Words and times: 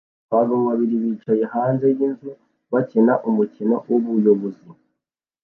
Abagabo 0.31 0.61
babiri 0.69 0.95
bicaye 1.03 1.43
hanze 1.53 1.85
yinzu 1.97 2.29
bakina 2.73 3.13
umukino 3.29 3.75
wubuyobozi 3.89 4.67